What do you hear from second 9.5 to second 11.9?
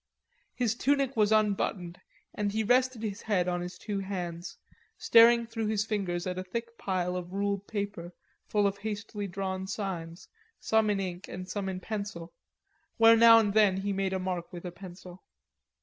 signs, some in ink and some in